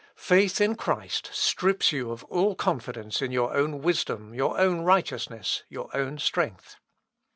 Faith 0.15 0.59
in 0.59 0.73
Christ 0.73 1.29
strips 1.31 1.91
you 1.91 2.09
of 2.09 2.23
all 2.23 2.55
confidence 2.55 3.21
in 3.21 3.31
your 3.31 3.53
own 3.55 3.83
wisdom, 3.83 4.33
your 4.33 4.57
own 4.59 4.81
righteousness, 4.81 5.61
your 5.69 5.95
own 5.95 6.17
strength. 6.17 6.77